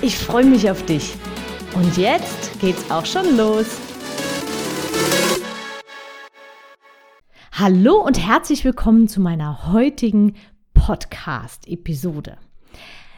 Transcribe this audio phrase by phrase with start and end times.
[0.00, 1.16] Ich freue mich auf dich.
[1.74, 3.66] Und jetzt geht's auch schon los.
[7.50, 10.36] Hallo und herzlich willkommen zu meiner heutigen
[10.72, 12.36] Podcast-Episode.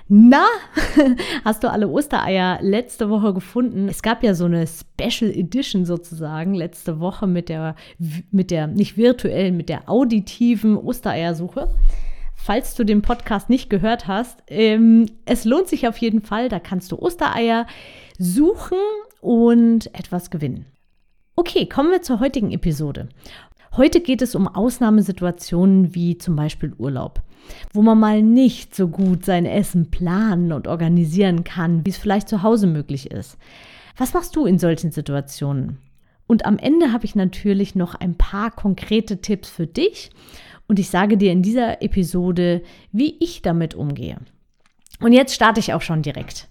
[0.08, 0.46] Na,
[1.44, 3.86] hast du alle Ostereier letzte Woche gefunden?
[3.86, 7.76] Es gab ja so eine Special Edition sozusagen letzte Woche mit der,
[8.30, 11.74] mit der, nicht virtuellen, mit der auditiven Ostereiersuche.
[12.42, 16.48] Falls du den Podcast nicht gehört hast, ähm, es lohnt sich auf jeden Fall.
[16.48, 17.66] Da kannst du Ostereier
[18.18, 18.78] suchen
[19.20, 20.64] und etwas gewinnen.
[21.36, 23.10] Okay, kommen wir zur heutigen Episode.
[23.76, 27.20] Heute geht es um Ausnahmesituationen wie zum Beispiel Urlaub,
[27.74, 32.30] wo man mal nicht so gut sein Essen planen und organisieren kann, wie es vielleicht
[32.30, 33.36] zu Hause möglich ist.
[33.98, 35.76] Was machst du in solchen Situationen?
[36.26, 40.10] Und am Ende habe ich natürlich noch ein paar konkrete Tipps für dich
[40.70, 44.18] und ich sage dir in dieser Episode, wie ich damit umgehe.
[45.00, 46.46] Und jetzt starte ich auch schon direkt.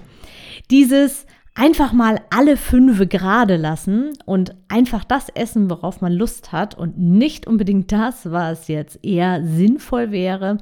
[0.69, 1.25] Dieses
[1.55, 6.99] einfach mal alle Fünfe gerade lassen und einfach das essen, worauf man Lust hat und
[6.99, 10.57] nicht unbedingt das, was jetzt eher sinnvoll wäre,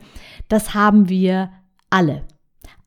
[0.49, 1.49] das haben wir
[1.89, 2.27] alle.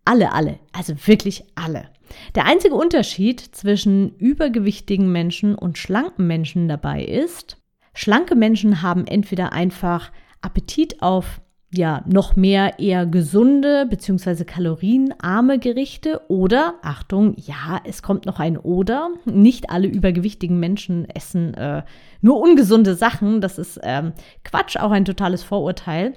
[0.05, 0.61] Alle, alle.
[0.71, 1.89] Also wirklich alle.
[2.37, 7.57] Der einzige Unterschied zwischen übergewichtigen Menschen und schlanken Menschen dabei ist,
[7.93, 11.41] schlanke Menschen haben entweder einfach Appetit auf
[11.73, 14.45] ja, noch mehr eher gesunde bzw.
[14.45, 19.11] kalorienarme Gerichte oder, Achtung, ja, es kommt noch ein Oder.
[19.25, 21.85] Nicht alle übergewichtigen Menschen essen äh,
[22.21, 23.41] nur ungesunde Sachen.
[23.41, 26.15] Das ist ähm, Quatsch, auch ein totales Vorurteil.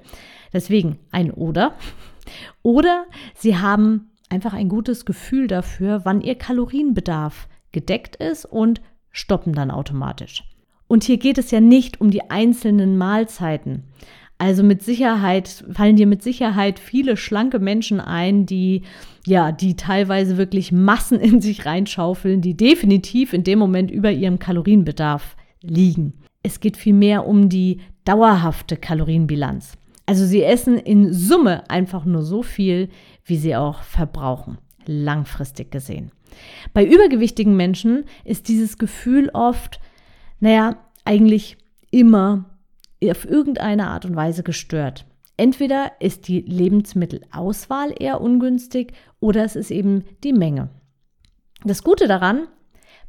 [0.52, 1.74] Deswegen ein Oder.
[2.62, 3.04] Oder
[3.36, 8.80] sie haben einfach ein gutes Gefühl dafür, wann ihr Kalorienbedarf gedeckt ist und
[9.12, 10.42] stoppen dann automatisch.
[10.86, 13.84] Und hier geht es ja nicht um die einzelnen Mahlzeiten.
[14.38, 18.82] Also mit Sicherheit fallen dir mit Sicherheit viele schlanke Menschen ein, die
[19.26, 24.38] ja, die teilweise wirklich Massen in sich reinschaufeln, die definitiv in dem Moment über ihrem
[24.38, 26.14] Kalorienbedarf liegen.
[26.42, 29.78] Es geht vielmehr um die dauerhafte Kalorienbilanz.
[30.06, 32.90] Also sie essen in Summe einfach nur so viel,
[33.24, 36.10] wie sie auch verbrauchen, langfristig gesehen.
[36.74, 39.80] Bei übergewichtigen Menschen ist dieses Gefühl oft,
[40.44, 41.56] naja, eigentlich
[41.90, 42.58] immer
[43.02, 45.06] auf irgendeine Art und Weise gestört.
[45.38, 50.68] Entweder ist die Lebensmittelauswahl eher ungünstig oder es ist eben die Menge.
[51.64, 52.46] Das Gute daran,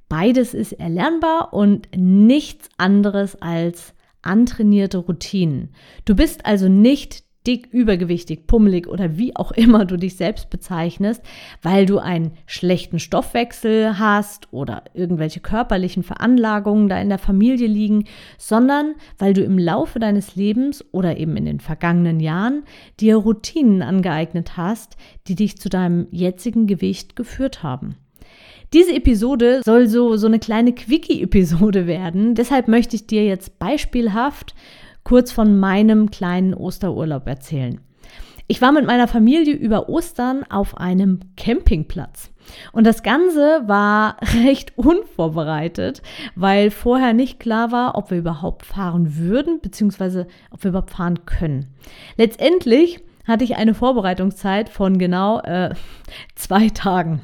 [0.07, 5.75] beides ist erlernbar und nichts anderes als antrainierte Routinen.
[6.06, 11.22] Du bist also nicht dick, übergewichtig, pummelig oder wie auch immer du dich selbst bezeichnest,
[11.61, 18.05] weil du einen schlechten Stoffwechsel hast oder irgendwelche körperlichen Veranlagungen da in der Familie liegen,
[18.38, 22.63] sondern weil du im Laufe deines Lebens oder eben in den vergangenen Jahren
[23.00, 24.97] dir Routinen angeeignet hast,
[25.28, 27.95] die dich zu deinem jetzigen Gewicht geführt haben.
[28.73, 32.35] Diese Episode soll so, so eine kleine Quickie-Episode werden.
[32.35, 34.55] Deshalb möchte ich dir jetzt beispielhaft
[35.05, 37.79] kurz von meinem kleinen Osterurlaub erzählen.
[38.47, 42.31] Ich war mit meiner Familie über Ostern auf einem Campingplatz.
[42.73, 46.01] Und das Ganze war recht unvorbereitet,
[46.35, 51.25] weil vorher nicht klar war, ob wir überhaupt fahren würden, beziehungsweise ob wir überhaupt fahren
[51.25, 51.73] können.
[52.17, 55.73] Letztendlich hatte ich eine Vorbereitungszeit von genau äh,
[56.35, 57.22] zwei Tagen.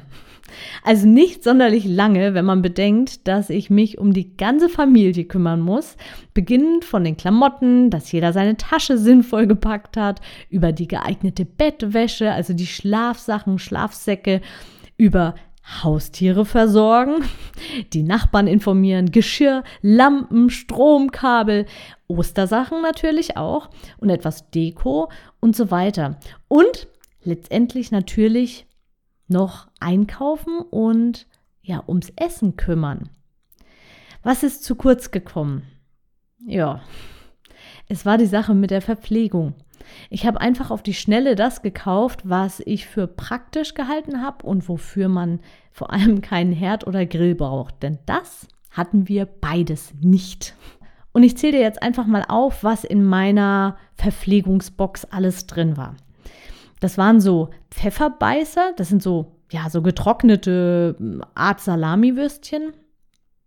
[0.84, 5.60] Also nicht sonderlich lange, wenn man bedenkt, dass ich mich um die ganze Familie kümmern
[5.60, 5.96] muss,
[6.34, 10.20] beginnend von den Klamotten, dass jeder seine Tasche sinnvoll gepackt hat,
[10.50, 14.40] über die geeignete Bettwäsche, also die Schlafsachen, Schlafsäcke,
[14.96, 15.36] über
[15.84, 17.24] Haustiere versorgen,
[17.92, 21.66] die Nachbarn informieren, Geschirr, Lampen, Stromkabel,
[22.08, 25.08] Ostersachen natürlich auch und etwas Deko
[25.38, 26.18] und so weiter.
[26.48, 26.88] Und
[27.22, 28.66] letztendlich natürlich
[29.32, 31.26] noch einkaufen und
[31.62, 33.08] ja, ums Essen kümmern.
[34.22, 35.62] Was ist zu kurz gekommen?
[36.46, 36.82] Ja,
[37.88, 39.54] es war die Sache mit der Verpflegung.
[40.10, 44.68] Ich habe einfach auf die Schnelle das gekauft, was ich für praktisch gehalten habe und
[44.68, 45.40] wofür man
[45.72, 47.82] vor allem keinen Herd oder Grill braucht.
[47.82, 50.54] Denn das hatten wir beides nicht.
[51.12, 55.96] Und ich zähle dir jetzt einfach mal auf, was in meiner Verpflegungsbox alles drin war.
[56.82, 62.72] Das waren so Pfefferbeißer, das sind so ja, so getrocknete hm, Art Salamiwürstchen,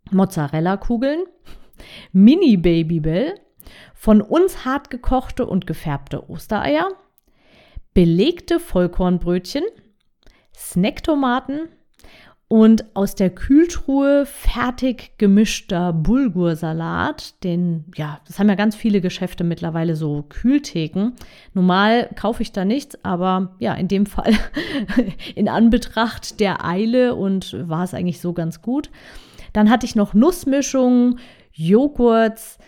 [0.09, 1.25] Mozzarella-Kugeln,
[2.13, 3.35] Mini-Babybell,
[3.93, 6.87] von uns hart gekochte und gefärbte Ostereier,
[7.93, 9.65] belegte Vollkornbrötchen,
[10.55, 11.67] Snacktomaten
[12.47, 19.43] und aus der Kühltruhe fertig gemischter Bulgursalat, den, ja, das haben ja ganz viele Geschäfte
[19.43, 21.13] mittlerweile so Kühltheken.
[21.53, 24.33] Normal kaufe ich da nichts, aber ja, in dem Fall
[25.35, 28.91] in Anbetracht der Eile und war es eigentlich so ganz gut.
[29.53, 31.19] Dann hatte ich noch Nussmischungen,
[31.51, 32.59] Joghurts,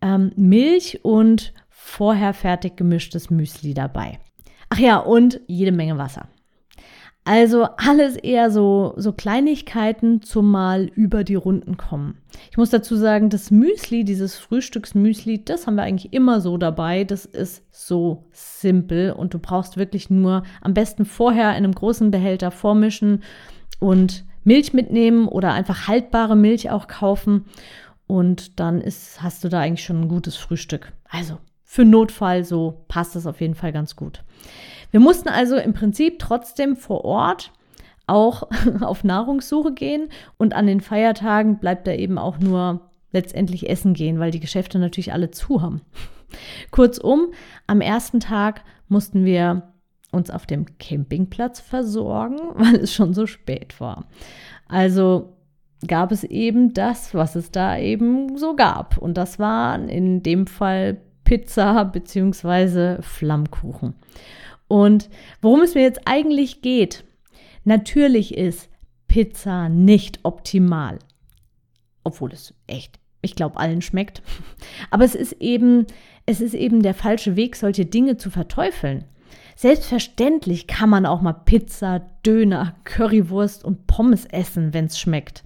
[0.00, 4.20] ähm, Milch und vorher fertig gemischtes Müsli dabei.
[4.68, 6.28] Ach ja, und jede Menge Wasser.
[7.26, 12.18] Also alles eher so, so Kleinigkeiten zum Mal über die Runden kommen.
[12.50, 17.04] Ich muss dazu sagen, das Müsli, dieses Frühstücksmüsli, das haben wir eigentlich immer so dabei.
[17.04, 22.10] Das ist so simpel und du brauchst wirklich nur am besten vorher in einem großen
[22.10, 23.22] Behälter vormischen
[23.80, 27.46] und Milch mitnehmen oder einfach haltbare Milch auch kaufen.
[28.06, 30.92] Und dann ist, hast du da eigentlich schon ein gutes Frühstück.
[31.08, 34.22] Also für Notfall so passt das auf jeden Fall ganz gut.
[34.94, 37.50] Wir mussten also im Prinzip trotzdem vor Ort
[38.06, 38.44] auch
[38.80, 40.08] auf Nahrungssuche gehen
[40.38, 44.78] und an den Feiertagen bleibt da eben auch nur letztendlich essen gehen, weil die Geschäfte
[44.78, 45.80] natürlich alle zu haben.
[46.70, 47.32] Kurzum,
[47.66, 49.64] am ersten Tag mussten wir
[50.12, 54.04] uns auf dem Campingplatz versorgen, weil es schon so spät war.
[54.68, 55.34] Also
[55.88, 58.96] gab es eben das, was es da eben so gab.
[58.98, 63.02] Und das waren in dem Fall Pizza bzw.
[63.02, 63.94] Flammkuchen.
[64.74, 65.08] Und
[65.40, 67.04] worum es mir jetzt eigentlich geht,
[67.62, 68.68] natürlich ist
[69.06, 70.98] Pizza nicht optimal.
[72.02, 74.20] Obwohl es echt, ich glaube, allen schmeckt.
[74.90, 75.86] Aber es ist eben,
[76.26, 79.04] es ist eben der falsche Weg, solche Dinge zu verteufeln.
[79.54, 85.44] Selbstverständlich kann man auch mal Pizza, Döner, Currywurst und Pommes essen, wenn es schmeckt.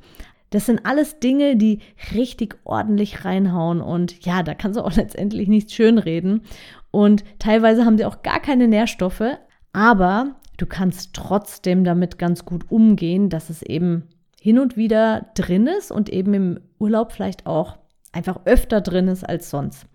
[0.51, 1.81] Das sind alles Dinge, die
[2.15, 6.43] richtig ordentlich reinhauen und ja, da kannst du auch letztendlich nichts schönreden.
[6.91, 9.39] Und teilweise haben sie auch gar keine Nährstoffe,
[9.73, 14.09] aber du kannst trotzdem damit ganz gut umgehen, dass es eben
[14.41, 17.79] hin und wieder drin ist und eben im Urlaub vielleicht auch
[18.13, 19.87] einfach öfter drin ist als sonst.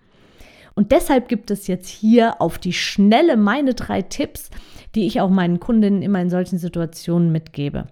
[0.75, 4.49] Und deshalb gibt es jetzt hier auf die Schnelle meine drei Tipps,
[4.95, 7.87] die ich auch meinen Kundinnen immer in solchen Situationen mitgebe.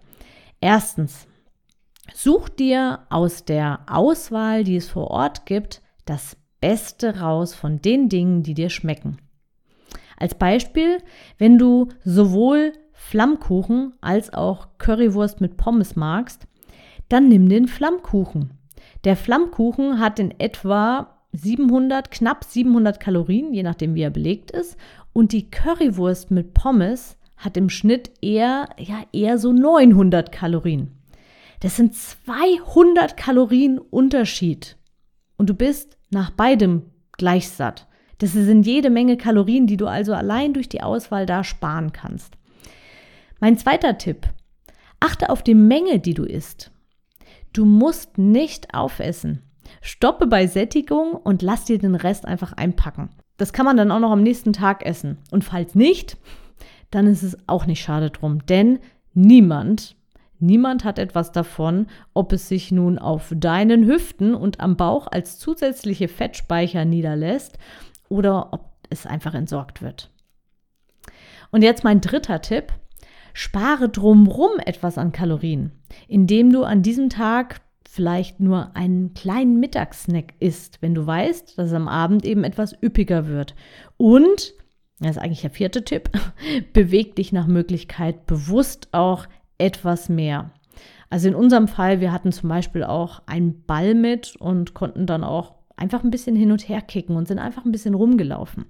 [0.61, 1.27] Erstens,
[2.13, 8.07] such dir aus der Auswahl, die es vor Ort gibt, das Beste raus von den
[8.07, 9.17] Dingen, die dir schmecken.
[10.17, 10.99] Als Beispiel,
[11.37, 16.47] wenn du sowohl Flammkuchen als auch Currywurst mit Pommes magst,
[17.09, 18.51] dann nimm den Flammkuchen.
[19.03, 24.77] Der Flammkuchen hat in etwa 700, knapp 700 Kalorien, je nachdem wie er belegt ist,
[25.13, 30.91] und die Currywurst mit Pommes hat im Schnitt eher, ja, eher so 900 Kalorien.
[31.61, 34.77] Das sind 200 Kalorien Unterschied.
[35.37, 37.87] Und du bist nach beidem gleich satt.
[38.19, 42.37] Das sind jede Menge Kalorien, die du also allein durch die Auswahl da sparen kannst.
[43.39, 44.27] Mein zweiter Tipp.
[44.99, 46.71] Achte auf die Menge, die du isst.
[47.53, 49.41] Du musst nicht aufessen.
[49.81, 53.09] Stoppe bei Sättigung und lass dir den Rest einfach einpacken.
[53.37, 55.17] Das kann man dann auch noch am nächsten Tag essen.
[55.31, 56.17] Und falls nicht,
[56.91, 58.79] dann ist es auch nicht schade drum, denn
[59.13, 59.95] niemand
[60.41, 61.85] Niemand hat etwas davon,
[62.15, 67.59] ob es sich nun auf deinen Hüften und am Bauch als zusätzliche Fettspeicher niederlässt
[68.09, 70.09] oder ob es einfach entsorgt wird.
[71.51, 72.73] Und jetzt mein dritter Tipp.
[73.33, 75.71] Spare drumrum etwas an Kalorien,
[76.07, 81.67] indem du an diesem Tag vielleicht nur einen kleinen Mittagssnack isst, wenn du weißt, dass
[81.67, 83.55] es am Abend eben etwas üppiger wird.
[83.95, 84.53] Und,
[84.99, 86.09] das ist eigentlich der vierte Tipp,
[86.73, 89.27] beweg dich nach Möglichkeit bewusst auch
[89.61, 90.51] etwas mehr.
[91.09, 95.23] Also in unserem Fall, wir hatten zum Beispiel auch einen Ball mit und konnten dann
[95.23, 98.65] auch einfach ein bisschen hin und her kicken und sind einfach ein bisschen rumgelaufen.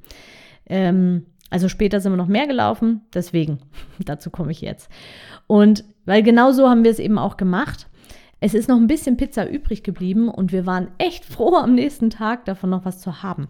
[0.68, 3.60] Ähm, also später sind wir noch mehr gelaufen, deswegen,
[4.00, 4.90] dazu komme ich jetzt.
[5.48, 7.88] Und weil genau so haben wir es eben auch gemacht.
[8.40, 12.10] Es ist noch ein bisschen Pizza übrig geblieben und wir waren echt froh, am nächsten
[12.10, 13.48] Tag davon noch was zu haben.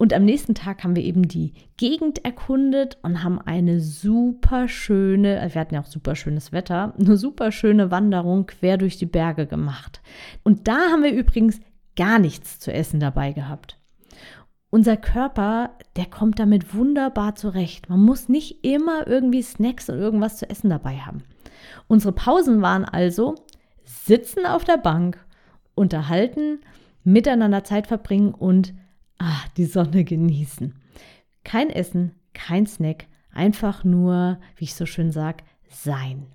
[0.00, 5.38] Und am nächsten Tag haben wir eben die Gegend erkundet und haben eine super schöne,
[5.38, 9.04] äh, wir hatten ja auch super schönes Wetter, eine super schöne Wanderung quer durch die
[9.04, 10.00] Berge gemacht.
[10.42, 11.60] Und da haben wir übrigens
[11.96, 13.76] gar nichts zu essen dabei gehabt.
[14.70, 17.90] Unser Körper, der kommt damit wunderbar zurecht.
[17.90, 21.24] Man muss nicht immer irgendwie Snacks und irgendwas zu essen dabei haben.
[21.88, 23.34] Unsere Pausen waren also
[23.84, 25.22] sitzen auf der Bank,
[25.74, 26.60] unterhalten,
[27.04, 28.72] miteinander Zeit verbringen und
[29.20, 30.74] ah, die Sonne genießen.
[31.44, 36.26] Kein Essen, kein Snack, einfach nur, wie ich so schön sage, sein.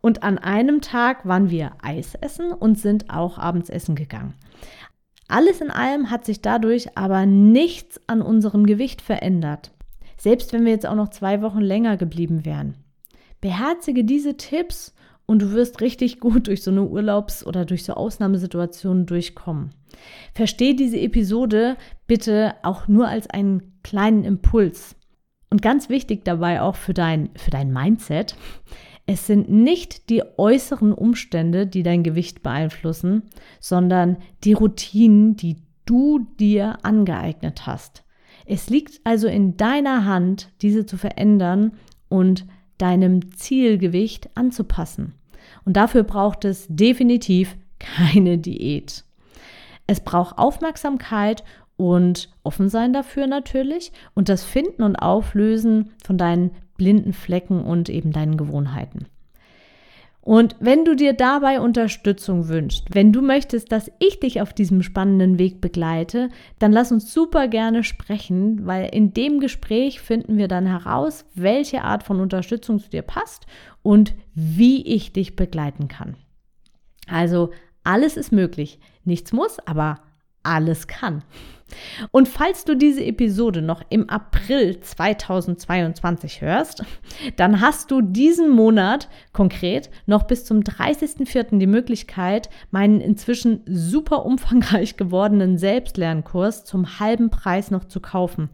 [0.00, 4.34] Und an einem Tag waren wir Eis essen und sind auch abends essen gegangen.
[5.28, 9.72] Alles in allem hat sich dadurch aber nichts an unserem Gewicht verändert.
[10.16, 12.76] Selbst wenn wir jetzt auch noch zwei Wochen länger geblieben wären.
[13.40, 14.94] Beherzige diese Tipps
[15.28, 19.74] und du wirst richtig gut durch so eine Urlaubs- oder durch so Ausnahmesituationen durchkommen.
[20.32, 24.96] Verstehe diese Episode bitte auch nur als einen kleinen Impuls.
[25.50, 28.36] Und ganz wichtig dabei auch für dein, für dein Mindset,
[29.04, 33.24] es sind nicht die äußeren Umstände, die dein Gewicht beeinflussen,
[33.60, 38.02] sondern die Routinen, die du dir angeeignet hast.
[38.46, 41.72] Es liegt also in deiner Hand, diese zu verändern
[42.08, 42.46] und
[42.78, 45.17] deinem Zielgewicht anzupassen.
[45.68, 49.04] Und dafür braucht es definitiv keine Diät.
[49.86, 51.44] Es braucht Aufmerksamkeit
[51.76, 57.90] und offen sein dafür natürlich und das Finden und Auflösen von deinen blinden Flecken und
[57.90, 59.08] eben deinen Gewohnheiten.
[60.20, 64.82] Und wenn du dir dabei Unterstützung wünschst, wenn du möchtest, dass ich dich auf diesem
[64.82, 70.48] spannenden Weg begleite, dann lass uns super gerne sprechen, weil in dem Gespräch finden wir
[70.48, 73.46] dann heraus, welche Art von Unterstützung zu dir passt
[73.82, 76.16] und wie ich dich begleiten kann.
[77.06, 77.50] Also
[77.84, 78.80] alles ist möglich.
[79.04, 80.00] Nichts muss, aber
[80.42, 81.22] alles kann.
[82.10, 86.82] Und falls du diese Episode noch im April 2022 hörst,
[87.36, 91.58] dann hast du diesen Monat konkret noch bis zum 30.04.
[91.58, 98.48] die Möglichkeit, meinen inzwischen super umfangreich gewordenen Selbstlernkurs zum halben Preis noch zu kaufen.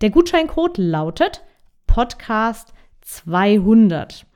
[0.00, 1.42] Der Gutscheincode lautet
[1.86, 4.26] Podcast 200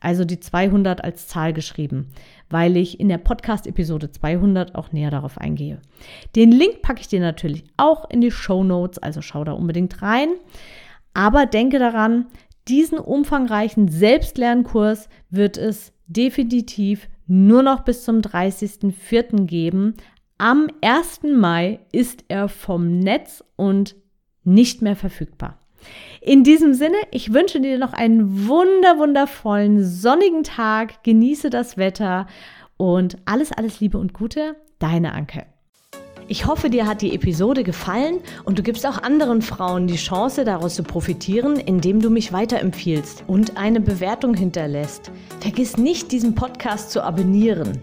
[0.00, 2.08] also die 200 als Zahl geschrieben,
[2.50, 5.80] weil ich in der Podcast-Episode 200 auch näher darauf eingehe.
[6.36, 10.02] Den Link packe ich dir natürlich auch in die Show Notes, also schau da unbedingt
[10.02, 10.28] rein.
[11.14, 12.26] Aber denke daran,
[12.68, 19.46] diesen umfangreichen Selbstlernkurs wird es definitiv nur noch bis zum 30.04.
[19.46, 19.94] geben.
[20.38, 21.22] Am 1.
[21.34, 23.96] Mai ist er vom Netz und
[24.44, 25.58] nicht mehr verfügbar.
[26.20, 31.02] In diesem Sinne, ich wünsche dir noch einen wunder, wundervollen, sonnigen Tag.
[31.04, 32.26] Genieße das Wetter
[32.76, 34.56] und alles, alles Liebe und Gute.
[34.78, 35.46] Deine Anke.
[36.30, 40.44] Ich hoffe, dir hat die Episode gefallen und du gibst auch anderen Frauen die Chance,
[40.44, 45.10] daraus zu profitieren, indem du mich weiterempfiehlst und eine Bewertung hinterlässt.
[45.40, 47.82] Vergiss nicht, diesen Podcast zu abonnieren.